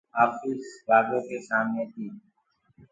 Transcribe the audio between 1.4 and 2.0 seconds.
سآمي